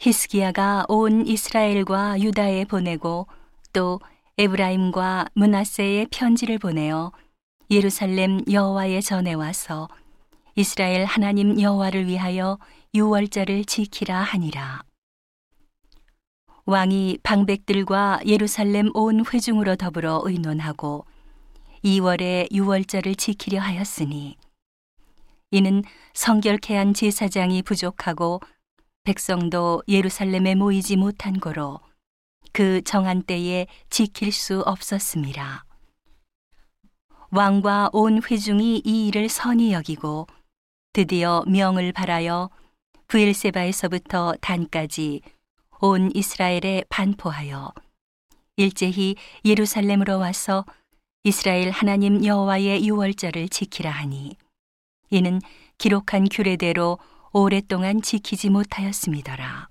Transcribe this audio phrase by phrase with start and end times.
[0.00, 3.26] 히스기야가 온 이스라엘과 유다에 보내고
[3.74, 4.00] 또
[4.38, 7.12] 에브라임과 문하세에 편지를 보내어
[7.70, 9.88] 예루살렘 여호와의 전에 와서
[10.54, 12.58] 이스라엘 하나님 여호와를 위하여
[12.94, 14.84] 유월절을 지키라 하니라.
[16.64, 21.04] 왕이 방백들과 예루살렘 온 회중으로 더불어 의논하고
[21.84, 24.38] 2월에 유월절을 지키려 하였으니
[25.50, 25.82] 이는
[26.14, 28.40] 성결케 한 제사장이 부족하고
[29.04, 31.80] 백성도 예루살렘에 모이지 못한 거로
[32.52, 35.64] 그 정한 때에 지킬 수 없었습니다.
[37.30, 40.26] 왕과 온 회중이 이 일을 선히 여기고
[40.92, 42.50] 드디어 명을 발하여
[43.06, 45.22] 부엘세바에서부터 단까지
[45.80, 47.72] 온 이스라엘에 반포하여
[48.56, 50.66] 일제히 예루살렘으로 와서
[51.24, 54.36] 이스라엘 하나님 여호와의 유월절을 지키라 하니
[55.10, 55.40] 이는
[55.78, 56.98] 기록한 규례대로
[57.32, 59.68] 오랫동안 지키지 못하였음이더라.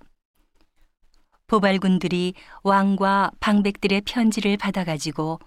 [1.48, 5.40] 보발군들이 왕과 방백들의 편지를 받아가지고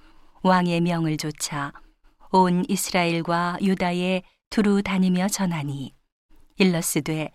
[0.43, 1.73] 왕의 명을 조차
[2.31, 5.95] 온 이스라엘과 유다에 두루 다니며 전하니
[6.59, 7.31] 일러스되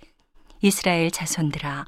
[0.62, 1.86] 이스라엘 자손들아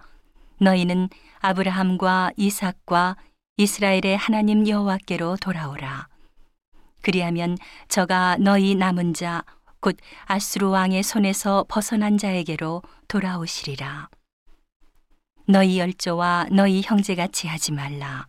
[0.60, 3.18] 너희는 아브라함과 이삭과
[3.58, 6.08] 이스라엘의 하나님 여호와께로 돌아오라
[7.02, 9.44] 그리하면 저가 너희 남은 자
[9.82, 14.10] 곧 아수르 왕의 손에서 벗어난 자에게로 돌아오시리라
[15.48, 18.28] 너희 열조와 너희 형제같이 하지 말라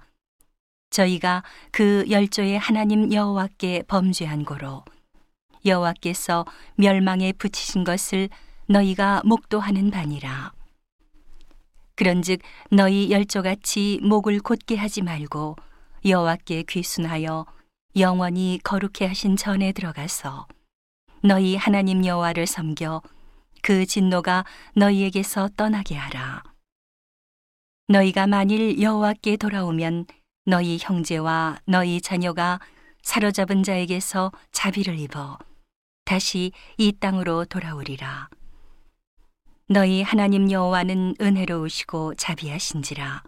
[0.91, 4.85] 저희가 그 열조의 하나님 여호와께 범죄한 고로
[5.65, 8.29] 여호와께서 멸망에 붙이신 것을
[8.67, 10.53] 너희가 목도하는 바니라.
[11.97, 15.57] 그런즉 너희 열조같이 목을 곧게 하지 말고
[16.05, 17.45] 여호와께 귀순하여
[17.97, 20.47] 영원히 거룩해 하신 전에 들어가서
[21.23, 23.03] 너희 하나님 여호와를 섬겨
[23.63, 26.43] 그 진노가 너희에게서 떠나게 하라.
[27.89, 30.07] 너희가 만일 여호와께 돌아오면
[30.47, 32.59] 너희 형제와 너희 자녀가
[33.03, 35.39] 사로잡은 자에게서 자비를 입어
[36.07, 38.31] 다시 이 땅으로 돌아오리라.
[39.69, 43.23] 너희 하나님 여호와는 은혜로우시고 자비하신지라.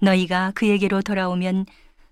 [0.00, 1.66] 너희가 그에게로 돌아오면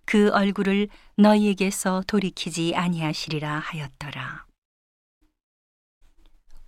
[0.04, 4.44] 그 얼굴을 너희에게서 돌이키지 아니하시리라 하였더라.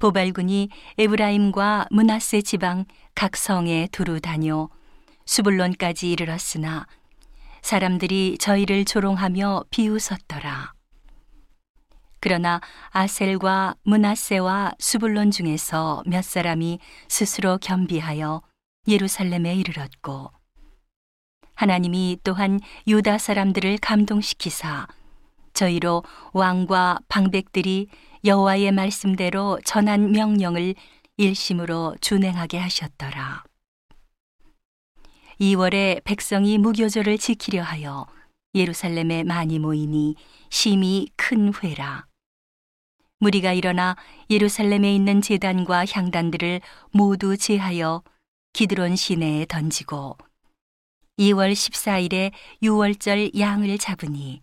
[0.06, 0.69] 보발군이
[0.99, 2.84] 에브라임과 문하세 지방
[3.17, 4.69] 각 성에 두루 다녀
[5.25, 6.87] 수불론까지 이르렀으나
[7.61, 10.75] 사람들이 저희를 조롱하며 비웃었더라.
[12.21, 16.78] 그러나 아셀과 문하세와 수불론 중에서 몇 사람이
[17.09, 18.43] 스스로 겸비하여
[18.87, 20.31] 예루살렘에 이르렀고
[21.56, 24.87] 하나님이 또한 유다 사람들을 감동시키사
[25.56, 27.89] 저희로 왕과 방백들이
[28.25, 30.75] 여호와의 말씀대로 전한 명령을
[31.17, 33.43] 일심으로 준행하게 하셨더라.
[35.41, 38.06] 2월에 백성이 무교절을 지키려 하여
[38.55, 40.15] 예루살렘에 많이 모이니
[40.50, 42.06] 심히 큰 회라.
[43.19, 43.97] 무리가 일어나
[44.31, 48.03] 예루살렘에 있는 제단과 향단들을 모두 제하여
[48.53, 50.17] 기드론 시내에 던지고
[51.19, 54.43] 2월 14일에 6월절 양을 잡으니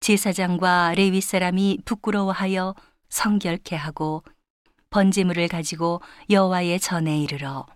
[0.00, 2.74] 제사장과 레위 사람이 부끄러워하여
[3.08, 4.22] 성결케 하고
[4.90, 6.00] 번제물을 가지고
[6.30, 7.66] 여호와의 전에 이르러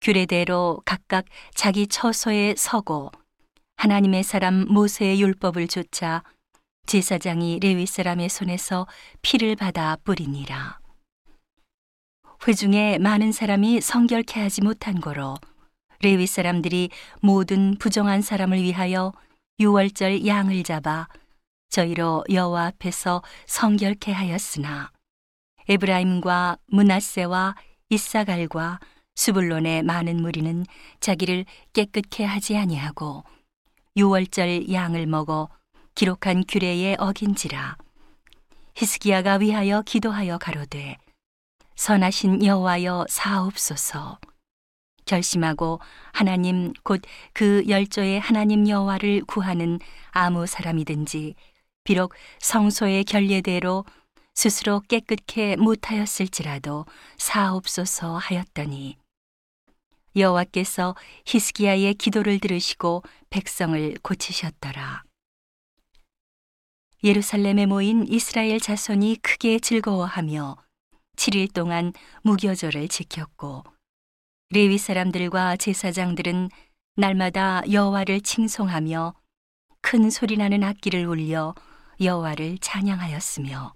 [0.00, 1.24] 규례대로 각각
[1.54, 3.10] 자기 처소에 서고
[3.76, 6.22] 하나님의 사람 모세의 율법을 조차
[6.86, 8.86] 제사장이 레위 사람의 손에서
[9.22, 10.78] 피를 받아 뿌리니라.
[12.46, 15.34] 회중에 많은 사람이 성결케 하지 못한 거로
[16.00, 16.90] 레위 사람들이
[17.20, 19.12] 모든 부정한 사람을 위하여
[19.58, 21.08] 유월절 양을 잡아
[21.74, 24.92] 저희로 여호와 앞에서 성결케 하였으나
[25.68, 27.56] 에브라임과 문하세와
[27.88, 28.78] 이사갈과
[29.16, 30.64] 수불론의 많은 무리는
[31.00, 33.24] 자기를 깨끗케 하지 아니하고
[33.96, 35.48] 유월절 양을 먹어
[35.96, 37.76] 기록한 규례에 어긴지라
[38.76, 40.96] 히스기야가 위하여 기도하여 가로되
[41.74, 44.20] 선하신 여호와여 사옵소서.
[45.06, 45.80] 결심하고
[46.12, 49.80] 하나님 곧 그 열조의 하나님 여호와를 구하는
[50.12, 51.34] 아무 사람이든지
[51.84, 53.84] 비록 성소의 결례대로
[54.34, 56.86] 스스로 깨끗게 못하였을지라도
[57.18, 58.96] 사옵소서 하였더니
[60.16, 60.94] 여호와께서
[61.26, 65.02] 히스기야의 기도를 들으시고 백성을 고치셨더라.
[67.02, 70.56] 예루살렘에 모인 이스라엘 자손이 크게 즐거워하며
[71.16, 71.92] 7일 동안
[72.22, 73.62] 무교절을 지켰고
[74.50, 76.48] 레위 사람들과 제사장들은
[76.96, 79.14] 날마다 여호와를 칭송하며
[79.82, 81.54] 큰 소리 나는 악기를 울려
[82.00, 83.74] 여호와를 찬양하였으며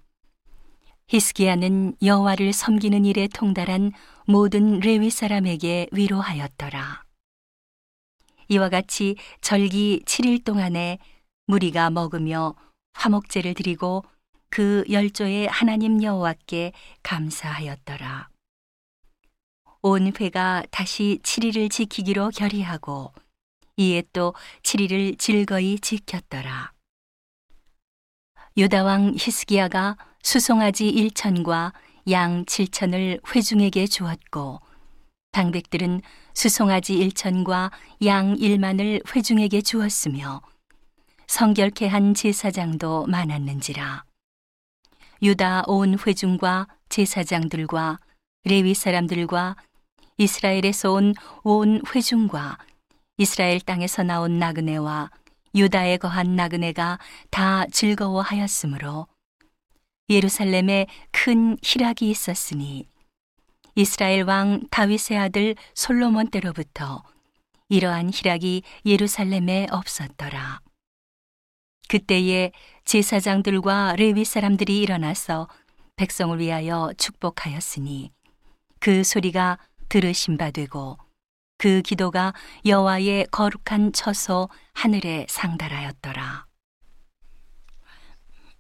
[1.09, 3.93] 히스기야는 여호와를 섬기는 일에 통달한
[4.27, 7.05] 모든 레위 사람에게 위로하였더라.
[8.49, 10.99] 이와 같이 절기 7일 동안에
[11.47, 12.55] 무리가 먹으며
[12.93, 14.05] 화목제를 드리고
[14.51, 16.73] 그 열조의 하나님 여호와께
[17.03, 18.29] 감사하였더라.
[19.81, 23.13] 온 회가 다시 7일을 지키기로 결의하고
[23.77, 26.73] 이에 또 7일을 즐거이 지켰더라.
[28.59, 31.73] 유다 왕 히스기야가 수송아지 1천과
[32.11, 34.61] 양 7천을 회중에게 주었고
[35.31, 36.03] 방백들은
[36.35, 37.71] 수송아지 1천과
[38.05, 40.43] 양 1만을 회중에게 주었으며
[41.29, 44.03] 성결케 한 제사장도 많았는지라.
[45.23, 48.01] 유다 온 회중과 제사장들과
[48.43, 49.55] 레위 사람들과
[50.17, 51.15] 이스라엘에서 온
[51.45, 52.59] 온 회중과
[53.19, 55.11] 이스라엘 땅에서 나온 나그네와
[55.59, 56.99] 유다에 거한 나그네가
[57.31, 59.07] 다 즐거워하였으므로
[60.09, 62.87] 예루살렘에 큰 희락이 있었으니
[63.75, 67.03] 이스라엘 왕 다윗의 아들 솔로몬 때로부터
[67.69, 70.61] 이러한 희락이 예루살렘에 없었더라.
[71.89, 72.53] 그때에
[72.85, 75.49] 제사장들과 레위 사람들이 일어나서
[75.97, 78.13] 백성을 위하여 축복하였으니
[78.81, 79.59] 그 소리가
[79.89, 80.99] 들으신 바 되고
[81.59, 82.33] 그 기도가
[82.65, 86.48] 여호와의 거룩한 처소 하늘에 상달하였더라.